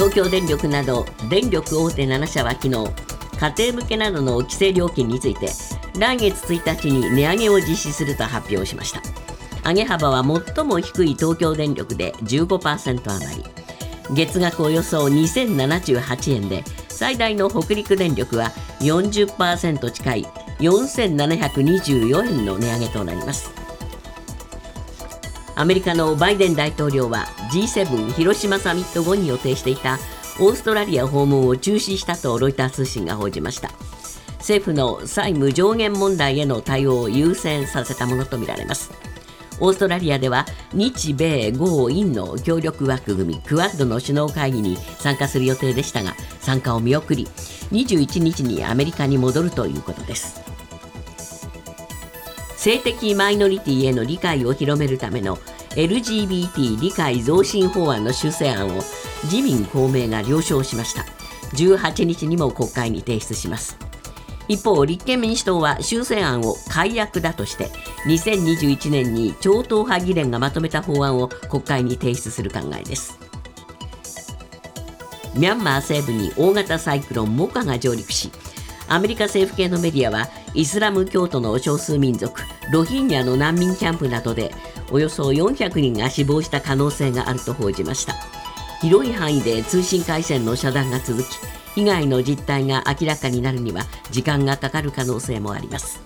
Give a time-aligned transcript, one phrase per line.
[0.00, 2.74] 東京電力など電力大手7社は昨日
[3.58, 5.50] 家庭向けなどの規制料金について
[5.98, 9.02] 来月1日に値上げを実施すると発表しました。
[9.68, 13.44] 上げ幅は最も低い東京電力で15%余り。
[14.14, 20.24] 月額およそ2078円で最大の北陸電力は40%近い
[20.60, 23.59] 4724円の値上げとなります。
[25.60, 29.98] アメリカのバイデン大統領は G7 広島サミット後に予定していた
[30.40, 33.70] オーストラリア訪問を中止したとロイター通信が報じました。
[34.38, 38.90] 政府の債務上限問題への対応を優先させたものとみられます。
[39.60, 47.26] オーストラリアでは日米豪印の協力枠組みクアッドの首脳会議に参加する予定でしたが参加を見送り
[47.70, 50.40] 21日にアメリカに戻るということです。
[52.60, 55.38] 性的マイノリティへの理解を広めるための
[55.76, 58.80] LGBT 理解増進法案の修正案を
[59.24, 61.04] 自民公明が了承しました。
[61.56, 63.76] 18日にも国会に提出します。
[64.48, 67.70] 一方立憲民主党は修正案を改悪だとして
[68.06, 73.18] 2021年に超党派議連がまとめた法案を国会に提出する考えです。
[75.36, 78.32] ミャンマー西部に大型サイクロンモカが上陸し
[78.88, 84.52] アメリカ政府系のメディアはイスラム教徒の少数民族ロヒンギャの難民キャンプなどで
[84.90, 88.14] およそ400人が死亡した可能性があると報じました。
[88.80, 91.26] 広い範囲で通信回線の遮断が続き
[91.74, 96.00] 被害の実態が明らかになるには時間がかかる可能性もあります。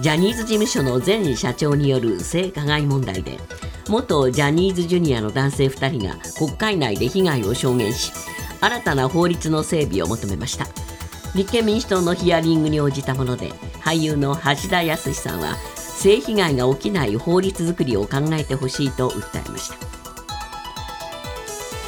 [0.00, 3.38] ジャニーズ事務所の前社長による性加害問題で
[3.88, 8.12] 元ジャニーズジュニアの男性2人が国会内で被害を証言し
[8.60, 10.66] 新たな法律の整備を求めました。
[11.34, 15.56] 立憲民主党のヒアリングに応じたもので俳優の橋田康さんは
[16.02, 19.76] 性被害が起きない法律作りを考えてほしいと訴えました。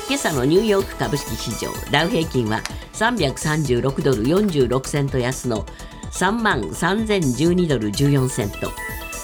[0.06, 2.60] 今朝のニューヨーク株式市場ダウ平均は
[2.92, 5.66] 336ドル46セント安の
[6.12, 8.70] 3万3012ドル14セント。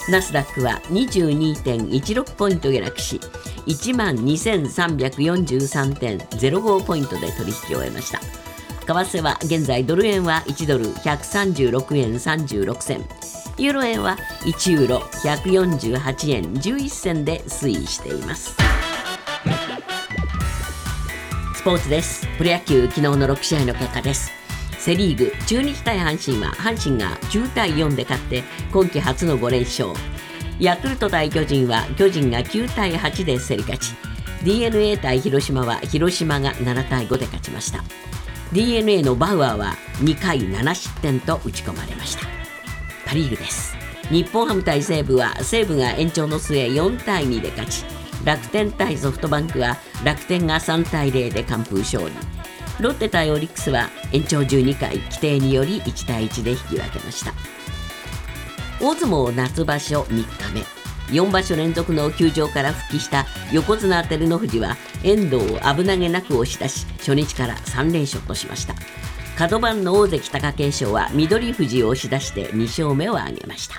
[0.09, 3.21] ナスダックは22.16ポイント下落し
[3.67, 8.19] 1万2343.05ポイントで取引を終えました。
[8.19, 8.27] 為
[8.87, 13.05] 替は現在ドル円は1ドル136円36銭
[13.61, 18.57] ユーロ円は1ユーロ148円11銭で推移しています。
[21.55, 22.27] スポーツです。
[22.39, 24.33] プロ野球昨日の6試合の結果です。
[24.79, 29.91] セ・リーグ中日対阪神は阪神が9対4で勝って今季初の5連勝。
[30.59, 33.95] ヤクルト対巨人は巨人が9対8で競り勝ち。
[34.43, 37.85] d n a 対広島は広島が7対5で勝ちました。
[38.55, 42.40] d n a のバウアーは2回7失点と打ち込まれました。
[43.11, 43.75] パ・リーグです。
[44.09, 47.85] 日本ハム対西武は西武が延長の末4対2で勝ち。
[48.25, 52.13] 楽天対ソフトバンクは楽天が3対0で完封勝利。
[52.79, 57.33] ロッテ対オリックスは延長12回規定により1対1で引き分けました。
[58.81, 60.65] 大相撲夏場所3日目。
[61.13, 68.75] 4場所連続の休場から復帰した横綱照ノ富士は遠藤を危なげなく押し出し初日から3連勝としました。
[69.41, 73.77] 角番の大関貴景勝は翠富士を押し出して2勝目を挙げました。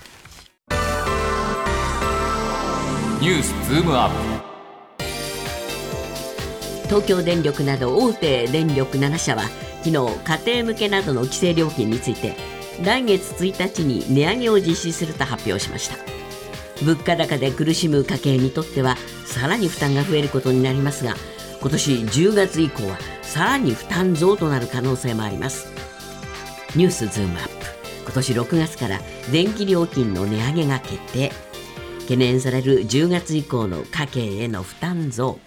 [3.22, 4.16] ニュースズームアップ。
[6.85, 9.44] 東京電力など大手電力7社は
[9.83, 12.35] 昨日家庭向けなどの規制料金について
[12.83, 15.97] 来月1日に値上げを実施すると発表しました。
[16.83, 18.97] 物価高で苦しむ家計にとっては
[19.28, 21.13] さらに負担が増えることになりますが
[21.61, 25.72] 今年10月以降はさらに負担増となる可能性もあります。
[26.75, 27.51] ニュースズームアップ。
[28.03, 28.99] 今年6月から
[29.31, 31.31] 電気料金の値上げが決定。
[32.01, 35.39] 懸念される10月以降の家計への負担増。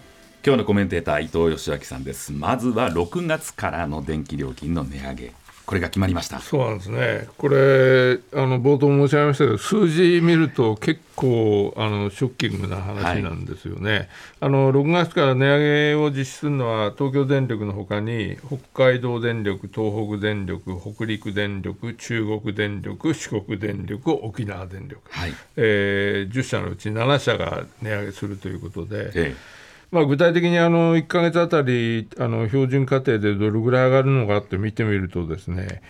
[0.47, 2.33] 今日のコメンテーター伊藤義明さんです。
[2.33, 5.44] まずは6月からの電気料金の値上げ。
[5.67, 6.41] これが決まりました。
[6.41, 14.09] そうなんですね、これ、あの冒頭申し上げましたけど、数字見ると結構あのショッキングな話なんですよね、はい、
[14.41, 25.33] あの6月から値上げを実施するのは、東京電力のほかに、北海道電力、東北電力、北陸電力、中国電力、四国電力、沖縄電力、はい。
[25.57, 29.11] えー、10社のうち7社が値上げするということで。
[29.15, 29.64] ええ
[29.95, 35.83] まあ、具体的にあの1か月あたりあの標準家庭でどれぐらい上がるのかって見てみるとですね、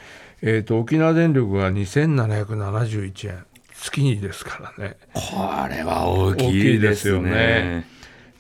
[0.43, 3.47] えーと、沖縄電力が2771円。
[3.73, 4.97] 月にですからね。
[5.15, 5.23] こ
[5.71, 7.87] れは大きいですよね。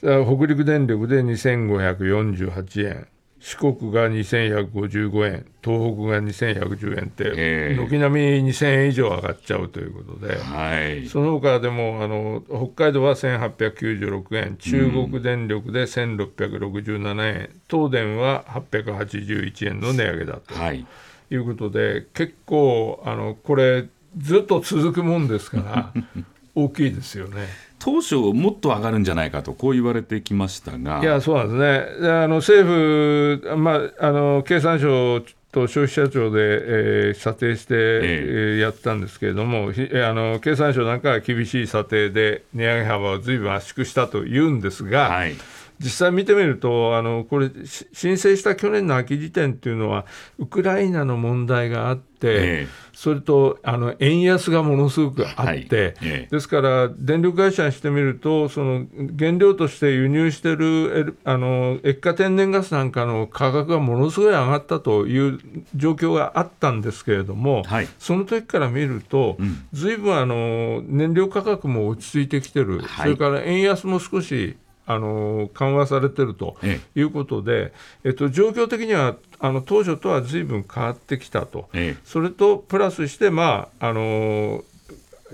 [0.02, 3.06] 北陸電力で2548円
[3.44, 11.06] 四国が2155円、東北が2110円って、ええ軒並み2000円以上上がっちゃうということで、はい。
[11.08, 20.86] その他でもあの北海道は1896円、中国電力で1667円、東電は881円の値上げだとはい。
[21.30, 23.84] いうことで、結構あのこれ、
[24.16, 25.92] ずっと続くもんですから、
[26.54, 27.46] 大きいですよね。
[27.84, 31.00] 当初もっと上がるんじゃないかとこう言われてきましたが。
[31.02, 32.00] いや、そうなんですね。
[32.00, 35.20] であの政府、まあ、あの経産省
[35.52, 45.34] と消費者庁で、えー査定して、えーやったんですけれども、ひえーあの経産省なんかは厳しい査定で値上げ幅をずいぶん圧縮したというんですが、はい。
[45.80, 50.06] 実際見てみると、あのこれ、し申請した去年の秋時点っていうのは、
[50.38, 55.66] ウクライナの問題があって、えそれとあの円安がものすごくあって、はい。
[55.70, 56.28] ええ。
[56.30, 58.86] ですから、電力会社にしてみると、その
[59.18, 65.40] 原料として輸入しているあの液化天然ガスなんかの価格がものすごい上がったという
[65.74, 67.88] 状況があったんですけれども、はい。
[67.98, 69.66] その時から見ると、うん。
[69.72, 73.02] ずいぶんあの燃料価格も落ち着いてきてる、はい。
[73.02, 77.72] それから円安も少しあの緩和されてるとえいうことで、
[78.04, 81.68] えっと、状況的にはあの当初とはずいぶん変わってきたと。
[81.72, 84.62] ええそれとプラスして、まああの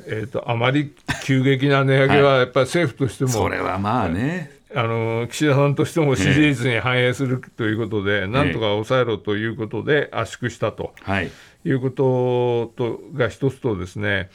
[0.06, 0.94] えー、とあまり
[1.25, 4.58] 急激な値上げはやっぱり政府としても、それはまあね。
[4.73, 11.31] あの岸田さんとしても支持率に反映するということで、なんとか抑えろということで圧縮したとはい。
[11.64, 14.31] いうこととが一つとですね、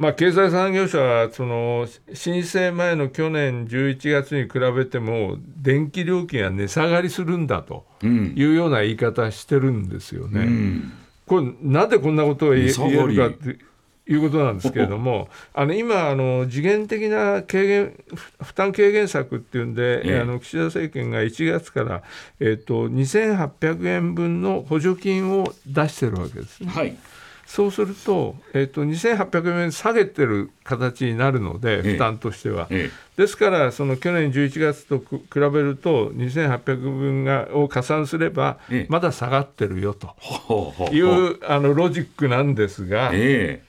[0.00, 8.32] まあ、経済産業省はその申請前の去年11月に比べても電気料金が値下がりするんだとうん。
[8.34, 10.40] いうような言い方してるんですよね。
[10.40, 10.92] うん。
[11.26, 13.58] これなんでこんなことを言えるかって
[14.10, 22.02] いうことなんですけれども、あの今あの、次元的な軽減ふ負担軽減策っていうんで、ええあの岸田政権が1月から、
[22.40, 26.70] えっと2800円分の補助金を出してるわけですね。
[26.70, 26.96] はい。
[27.50, 32.68] そうすると、えっと2800円下げてる形になるので、ええ負担としては。
[32.70, 40.14] えですから、その去年11月とく比べると、2800分がを加算すればええ、まだ下がってるよと。
[40.92, 43.64] いうあのロジックなんですが、え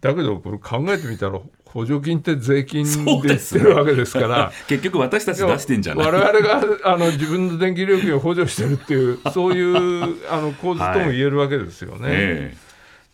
[0.00, 4.64] だけどこれ考えてみたら補助金って税金で言ってるわけですからえ。
[4.66, 6.06] 結局私たち出してんじゃない。
[6.10, 12.08] 我々があの自分の電気料金を補助してるっていうそういうあの構図とも言えるわけですよね。
[12.56, 12.69] え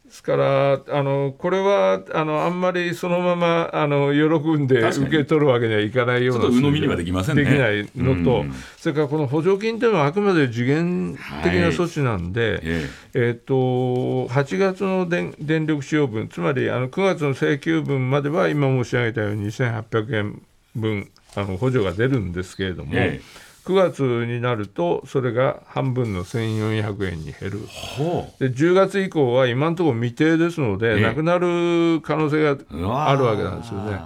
[0.06, 7.44] ですからあのこれはあのあんまりそのままあの喜んで受け取るわけにはいかないようなちょっと鵜呑みにはできませんね。
[7.44, 8.54] できないのと、うん。
[8.76, 13.36] それからこの補助金というのはあくまで次元的な措置なんで、ええ。
[13.36, 20.42] っと8月の電電力使用分、つまりあの9月の請求分までは今申し上げたように2800円
[20.76, 23.20] 分あの補助が出るんですけれども、え
[23.66, 27.60] 9月になるとそれが半分の1400円に減る。
[27.98, 34.00] ほで10月以降は今のところ未定ですので、ええなくなる可能性があるわけなんですよね。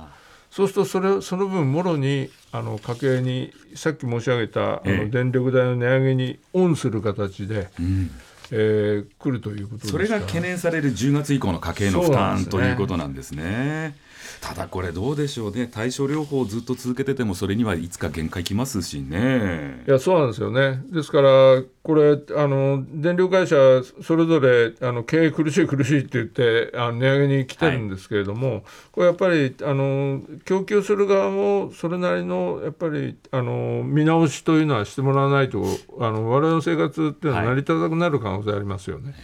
[0.50, 4.96] そうするとそれその分もろにあの家計にさっき申し上げたあええ。
[5.04, 8.10] の電力代の値上げにオンする形で、うん
[8.50, 13.97] えー来るということそれが懸念される10月以降の家計の負担ねということなんですね。
[14.41, 19.91] ただこれどうでしょうね対症療法をずっと続けててもそれにはいつか限界きますしねい。
[19.91, 23.56] やそうなんですよね、ですから、これ、あの電力会社、
[24.02, 35.64] それぞれあの経営苦しい苦しいって言って、あの値上げに来てるんですけれども、これやっぱりあの供給する側もそれなりのやっぱりあの見直しというのはしてもらわないと、
[35.99, 39.14] あの我々の生活っていうのは成り立たなくなる可能性ありますよね。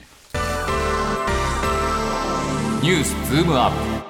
[2.83, 4.07] ニュースズームアッ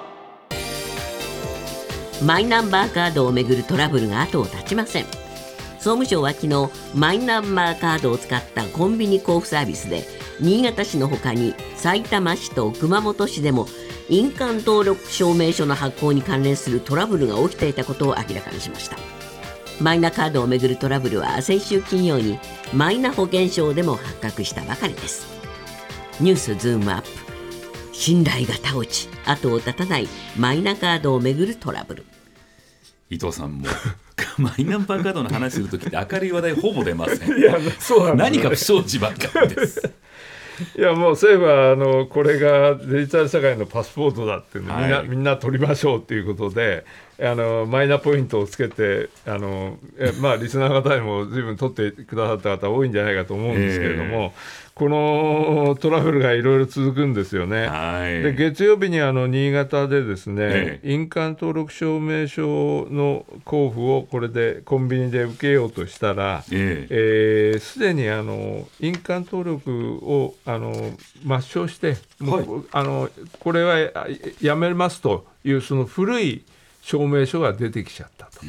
[2.25, 5.26] マイナンバーカードをめぐるトラブルが後を絶ちません
[5.87, 10.03] 総務省は昨日マイナンバーカードを使ったコンビニ交付サービスで
[10.41, 13.69] 新潟市のほかに埼玉市と熊本市でも
[14.09, 18.97] 印鑑登録証明書の発行に関連するトラブルが起きていたことを明らかにしました。
[19.81, 22.41] マイナカードをめぐるトラブルは先週金曜に
[22.75, 25.29] マイナ保険証でも発覚したばかりです。
[26.19, 27.09] ニュースズームアップ。
[27.93, 32.07] 信頼が倒ち後を絶たないマイナカードをめぐるトラブル。
[33.09, 33.69] 伊藤さんも
[34.39, 37.39] マイナンバーカードの話するときって明るい話題ほぼ出ません。
[37.39, 39.91] いやそうなん何か不祥事ばっかりです。
[40.75, 46.87] いやもう政府はあのこれがデジタル社会のパスポートだっていうの、みんなはいみんな取りましょうということで
[47.21, 54.33] あのマイナポイントをつけてあのえまあリスナーの方にも随分取ってくださった方多いんじゃないかと思うんですけれども、
[54.77, 57.67] このトラブルがいろいろ続くんですよね。
[57.67, 58.23] はい。
[58.23, 67.53] で月曜日にあの新潟でですね、え印鑑登録証明書の交付をこれでコンビニで受けようとしたら、ええ。
[67.57, 70.75] ーすでにあの印鑑登録をあの
[71.25, 73.09] 抹消して、もうあの
[73.41, 74.07] これはあ
[74.43, 76.45] やめますというその古い
[76.83, 78.45] 証明書が出てきちゃったと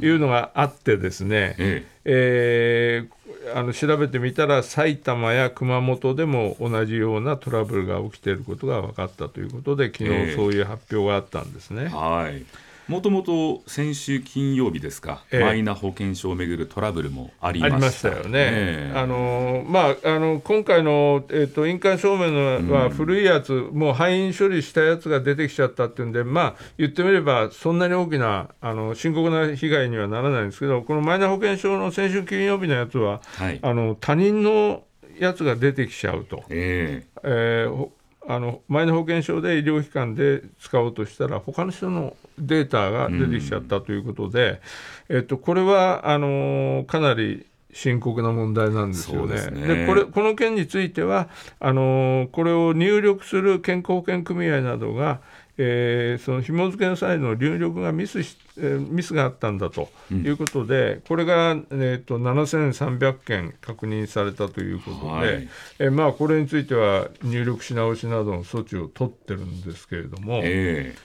[0.00, 3.08] いうのがあってですね、ええ。
[3.12, 3.16] ー
[3.54, 10.26] あの調べてみたら埼玉や熊本でも同じようなトラブルが起きていることが分かったということで昨ええ。
[10.30, 11.88] 日そういう発表があったんですね。
[11.88, 12.44] はい
[12.88, 15.40] もともと先週金曜日ですか、ええ。
[15.40, 18.08] マイナ保険証をめぐるトラブルもありました。
[18.08, 18.30] よね。
[18.34, 18.98] ええ。
[18.98, 33.58] あのまああの今回のえっ、と印鑑証明のは古いやつ、もう廃印処理したやつが出てきちゃったっていうんで、まあ言ってみればそんなに大きなあの深刻な被害にはならないんですけど、このマイナ保険証の先週金曜日のやつは、はい。
[33.62, 34.84] あの他人の
[35.18, 36.44] やつが出てきちゃうと。
[36.50, 37.66] ええ。
[37.66, 37.92] ーほ
[38.28, 44.60] あのマイナ保険証で医療機関で使おうとしたら他の人のデータが出てきちゃったということで、
[45.08, 49.34] えっと、これはあのーかなり深刻な問題なんですよね。
[49.34, 51.28] ですねこれこの件については
[51.60, 55.20] あのーこれを入力する健康保険組合などが、
[55.58, 65.48] えーその紐付けの際の入力がミスし、えーミスがあったんだということで、これが、えー、と7300件確認されたということで、はい。
[65.78, 70.98] えーまあ、これについては入力し直しなどの措置を取ってるんですけれども、ええ。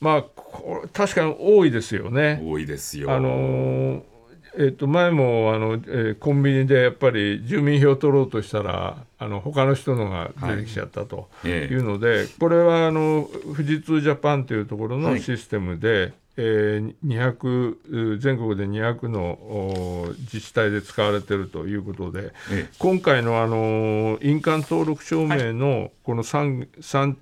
[0.00, 2.40] まあ、これ確かに多いですよえね。
[2.44, 3.12] 多いですよ。
[3.12, 4.17] あのー
[4.60, 11.72] えっと前もあの、えーコンビニでやっぱり住民票取ろうとしたらあの他の人のが出てきちゃったとええ。
[11.72, 15.14] いうので、これはあの富士通ジャパンというところはい。
[15.14, 22.68] のシステムで、えー200う全国で200のお自治体で使われているということで、ええ。
[22.78, 27.16] 今回のあの印鑑登録証明のこの 3, 三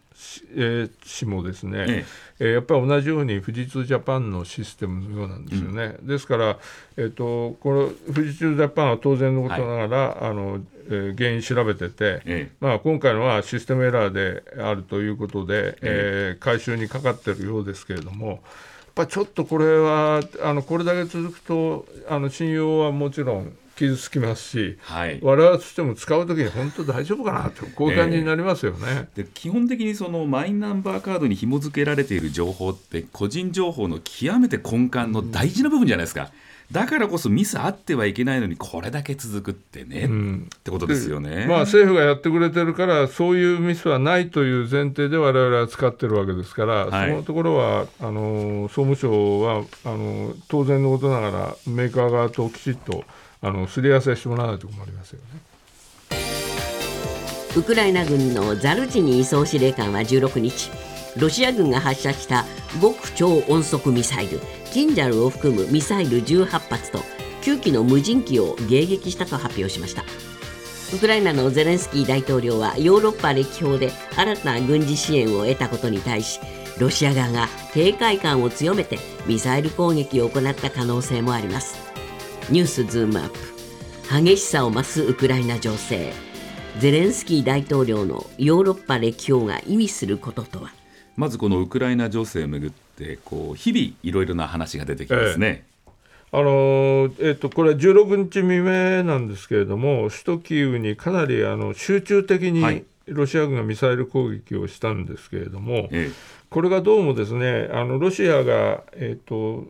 [0.55, 2.07] えー市もですね、え
[2.41, 2.45] え。
[2.45, 5.97] ーやっぱり同じように富士通ジャパンのシステムのようなんですよね。
[6.03, 6.59] ですから、
[6.97, 18.39] えー、とこの富士通ジャパンは当然のことながら、あのえー原因調べてて、えまあ、今回のはシステムエラーであるということで、えー回収にかかっているようですけれども、やっ
[18.95, 25.21] ぱちょっとこれはあのこれだけ続くとあの信用はもちろん傷つきますし、はい。
[25.23, 29.09] 我々としても使うときに本当大丈夫かなとこういう感じになりますよね。
[29.15, 36.31] で基本的にそのマイナンバーカードに紐付けられている情報って個人情報の極めて根幹の大事な部分じゃないですか、
[36.73, 41.47] だからこそミスあってはいけないのにこれだけ続くってね、ってことですよね。
[41.49, 47.11] まあ、政府がやってくれてるからそういうミスはないという前提で我々は使ってるわけですから、はい。
[47.11, 53.05] そのところはあの総務省はあの当然のことながらメーカー側ときちっと
[53.47, 55.57] あのすり合わせしてもらわないと困りますよね。
[57.57, 60.71] ウクライナ軍のザルジニー総司令官は16日
[61.17, 62.45] ロシア軍が発射した
[62.83, 64.41] 極超音速ミサイル
[64.73, 66.99] キンジャルを含むミサイル18発と
[67.43, 70.05] 9機の無人機を迎撃したと発表しました
[70.95, 76.41] ウクライナのゼレンスキー大統領はヨーロッパ歴訪で新たな軍事支援を得たことに対し
[76.79, 81.86] ロシア側が警戒感を強めてミサイル攻撃を行った可能性もあります
[82.49, 83.39] ニュースズームアップ。
[84.25, 86.13] 激しさを増すウクライナ情勢。
[86.79, 90.71] ゼレンスキー大統領のヨーロッパ歴訪が意味することとは？
[91.17, 95.67] まずこのウクライナ情勢をめぐってこう日々いろいろな話が出てきますね。
[96.31, 102.85] あのえっとこれは16日未明なんですけれども首都キーウにかなりあの集中的にはい。
[103.09, 106.11] ロシア軍がミサイル攻撃をしたんですけれども、え
[106.49, 109.67] これがどうもですねあのロシアが、えー、と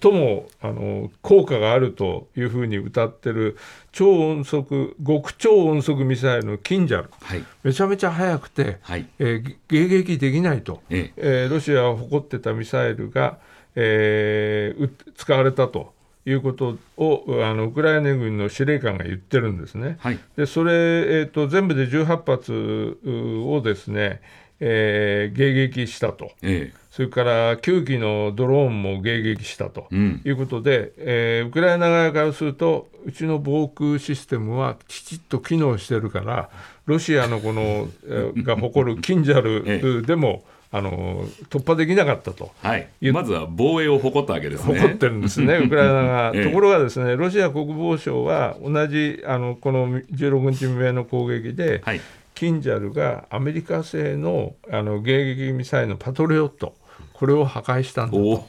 [0.00, 3.56] 最もあの効果があるというふうに謳ってる
[3.92, 7.10] 超音速極超音速ミサイルのキンジャル。
[7.20, 7.44] はい。
[7.62, 9.06] めちゃめちゃ速くて、はい。
[9.18, 11.46] えー迎撃できないと、ええ。
[11.48, 13.38] ーロシアが誇ってたミサイルが、
[13.74, 15.94] えーう使われたと
[16.26, 19.96] いうことをあのウクライナ軍の司令官が言ってるんですね。
[20.00, 20.18] はい。
[20.36, 24.20] でそれ、えー、と全部で18発うをですね、
[24.60, 26.32] えー迎撃したと。
[26.42, 36.48] えそれから9機のドローンも迎撃したとうんいうことで、えーウクライナ側からすると、うちの防空システムはきちっと機能してるから、
[36.86, 42.50] ロシアのこの、えーが誇るキンジャル でも、あの突破できなかったと。
[42.62, 44.74] はいまずは防衛を誇ったわけですね。
[44.78, 46.32] 誇ってるんですね、 ウクライナが。
[46.34, 52.00] ええところがですね、ロシア国防省は同じあのこの16日未明の攻撃で、はい
[52.36, 56.74] キンジャルがアメリカ製のあの迎撃ミサイルのパトリオット、
[57.14, 58.22] これを破壊したんだと。
[58.22, 58.46] お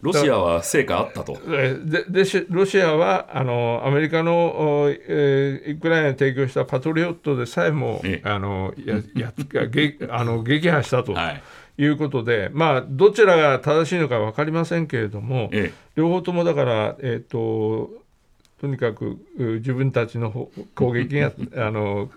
[0.00, 1.36] ロシアは成果あったと。
[1.48, 9.32] えででしロシアはあのアメリカの、おえーウクライナに提供したパトリオットでさえも、ええあのやや
[9.66, 11.12] げあの撃破したと。
[11.12, 11.42] はい
[11.78, 17.90] い、うことで、まあ、どちらが正しいのか分かりませんけれども、ええ両方ともだから、えー、と
[18.60, 22.10] とにかくう自分たちのほ攻撃が あの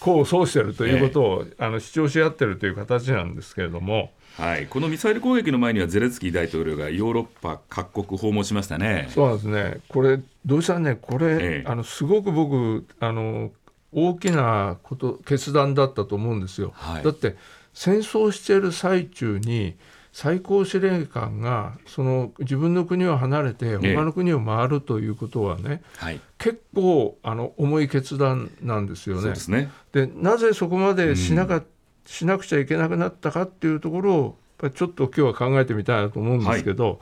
[0.00, 4.12] 功を奏しているということを、あの主張し合っているという形なんですけれども。
[4.36, 9.08] はい、このミサイル攻撃の前にはゼレンスキー大統領がヨーロッパ各国訪問しましたね。
[9.08, 13.50] そうなんですね、これ、どうしたらね、これ、ええあのすごく僕あの、
[13.92, 16.72] 大きなこと決断だったと思うんですよ。
[16.74, 17.34] はいだって、
[17.72, 19.76] 戦争している最中に、
[20.16, 29.34] 最高司令官がその自分の国を離れて、ええ他の国を回るということはね、はい、結構あの重い決断なんですよねで。
[29.34, 29.70] すね。
[29.92, 31.62] でなぜそこまでしなか、
[32.06, 34.38] しなくちゃいけなくなったかっていうところを
[34.70, 36.98] ちょっと今日は考えてみたいなと思うんですけど、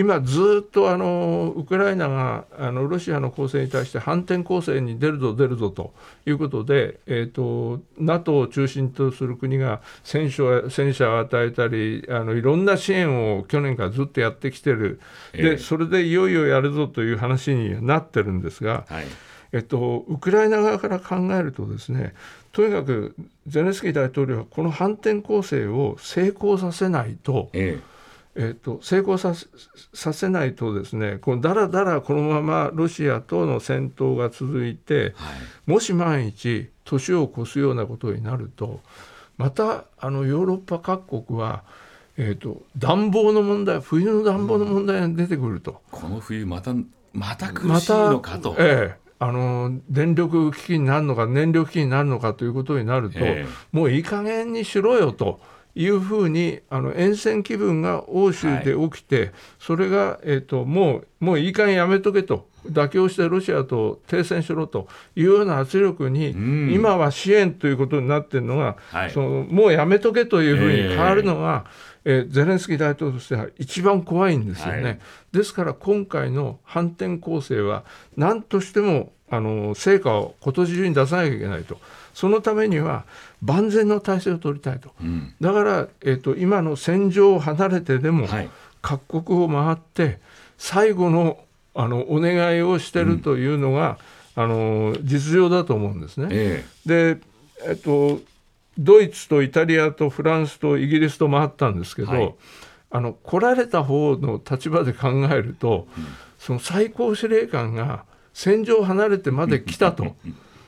[0.00, 5.92] 今ずっとあのウクライナがあのロシアの攻勢に対して反転攻勢に出るぞ出るぞと
[6.24, 15.00] いうことで、えー、と NATO を中心とする国が戦車戦車を与えたりあのいろんな支援を去年からずっとやってきてる、
[15.34, 15.42] ええ。
[15.42, 19.04] でそれでいよいよやるぞという話にはなってるんですが、はい、
[19.52, 22.14] えっと、ウクライナ側から考えるとですね
[22.52, 23.14] とにかく
[23.46, 27.99] ゼレンスキー大統領はこの反転攻勢を成功させないと,、ええ
[28.36, 29.46] っと成功させ
[29.92, 38.80] させないとですねこのだらだらこのままロシアとの戦闘が続いてえはい、もし万一年を越すようなことになると
[39.36, 41.64] またあのヨーロッパ各国は、
[42.18, 45.80] えっと暖房の問題冬の暖房の問題が出てくると。
[45.90, 46.74] この冬また
[47.14, 48.54] また苦しいのかと。
[48.58, 53.48] ええあの電力危機になるのか燃料危機になるのかということになると、ええ。
[53.70, 55.40] もういい加減にしろよと
[55.74, 66.72] いうふうにあの厭戦気分が欧州で起きて、それが、えっともうもういい加減やめとけと妥協してロシアと停戦しろというような圧力に、ん。
[66.72, 69.10] 今は支援ということになっているのが、はい。
[69.10, 71.64] そのもうやめとけというふうに変わるのが、
[72.04, 74.82] えーゼレンスキー大統領としては一番怖いんですよね。
[74.82, 74.98] はい。
[75.32, 77.84] ですから今回の反転攻勢は
[78.16, 81.78] 何としてもあの成果を今年中に出さなきゃいけないと。
[82.14, 83.04] そのためには
[83.42, 84.90] 万全の体制を取りたいと。
[85.00, 88.50] うん、だから、えっと今の戦場を離れてでも、はい、
[88.82, 90.20] 各国を回って
[90.58, 91.38] 最後の
[91.74, 93.98] あのお願いをしてるというのが、
[94.34, 96.28] あの実情だと思うんですね。
[96.30, 97.18] えで、
[97.66, 98.20] えっと、
[98.78, 102.34] ドイツとイタリアとフランスとイギリスと回ったんですけど、はい。
[102.92, 105.86] あの来られた方の立場で考えると、
[106.38, 110.16] その最高司令官が戦場を離れてまで来たと、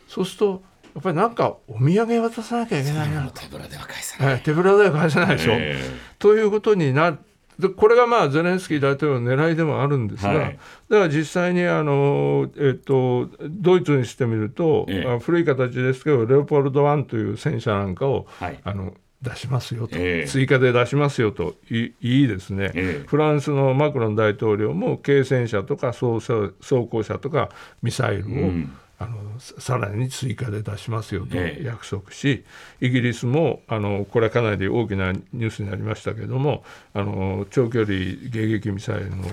[0.06, 0.62] そうすると
[0.94, 4.33] やっぱりなんかお土産渡さなきゃいけえないな、手ぶらでは返さない。
[4.35, 5.52] はい、手ぶらでは返せないでしょ。
[5.55, 5.81] え
[6.18, 7.18] ということにな
[7.59, 10.59] でこれがまあゼレンスキー大統領の狙いでもあるんですが、はい。
[10.88, 15.11] だから実際にあの、えっとドイツにしてみると、ええ。
[15.11, 18.61] あ古い形ですけどレオポルド1という戦車なんかを、はい。
[18.64, 20.28] あの出しますよと、ええ。
[20.28, 21.55] 追加で出しますよと。
[21.70, 23.07] いいいですね、ええ。
[23.07, 27.50] フランスのマクロン大統領も軽戦車とか装甲車とか
[27.83, 31.64] ミサイルを、うんあのささらに追加で出しますよとええ。
[31.64, 32.44] 約束し、
[32.80, 39.24] イギリスもあのこれはかなり大きなニュースになりましたけれどもあの長距離迎撃ミサイルの、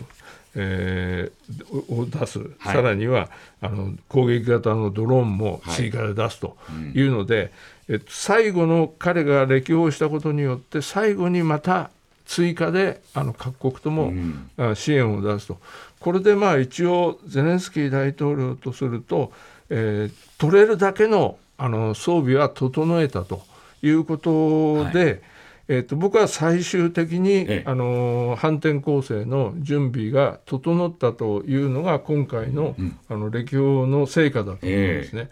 [0.55, 2.49] えーをを出す、はい。
[2.73, 3.29] さらには
[3.61, 6.57] あの攻撃型のドローンも追加で出すと
[6.93, 7.51] いうので、
[7.87, 11.91] えっと、最後の彼が歴訪したことによって最後にまた
[12.25, 14.49] 追加であの各国とも、うん。
[14.57, 15.57] あ支援を出すと、
[15.99, 19.33] これでまあ一応、ゼレンスキー大統領とすると、
[19.69, 23.43] えー取れるだけのあの装備は整えたと
[23.81, 25.21] いうことで、
[25.67, 27.63] えー、と僕は最終的に、ええ。
[27.65, 32.75] あの反転攻勢の準備が整ったというのが今回の,、
[33.09, 35.29] あの歴訪の成果だと思うんですね。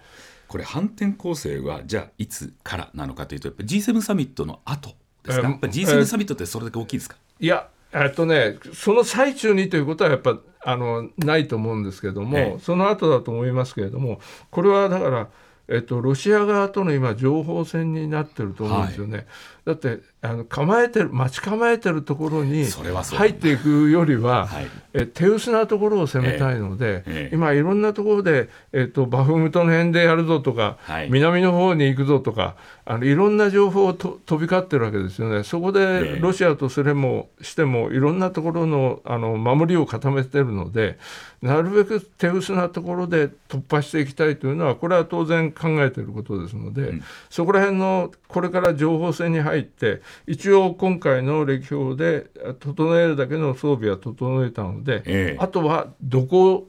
[0.50, 14.19] これ反転攻勢はじゃあいつからなのかというとやっぱ G7 サミットの後ですか、えーやっぱ G7 サミットってそれだけ大きいですか、いや、えっとね、その最中にということはやっぱあのないと思うんですけども、ええその後だと思いますけれども、
[14.50, 15.30] これはだから、
[15.69, 19.28] えっと、ロシア側との今、情報戦になってると思うんですよね。
[19.65, 24.68] だってあの構えてる待ち構えてるところにそれはそう入っていくよりは、はい。
[24.94, 27.04] え手薄なところを攻めたいので、ええ。
[27.08, 31.10] ええ今いろんなところで、えっと、バフムトの辺でやるぞとか、はい。
[31.10, 35.44] 南の方に行くぞとかあのいろんな情報をと飛び交ってるわけですよね。
[35.44, 36.13] そこええ。
[36.16, 40.98] でロシアとすれもしてもいろんなところのあの守りを固めてるので
[41.42, 46.94] なるべく手薄なところで突破していきたいというのはこれは当然考えていることですので、
[47.30, 52.27] そこら辺のこれから情報戦に入入って一応今回の歴訪で
[52.60, 56.67] 整えるだけの装備は整えたので、ええあとはどこ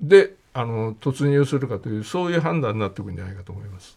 [0.00, 3.94] であの突入するかというそういう判断になってくるんじゃないかと思います。